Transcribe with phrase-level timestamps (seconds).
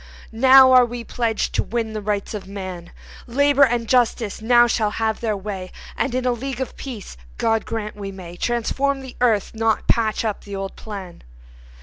[0.31, 2.91] Now are we pledged to win the Rights of man;
[3.27, 7.65] Labor and Justice now shall have their way, And in a League of Peace God
[7.67, 11.21] grant we may Transform the earth, not patch up the old plan.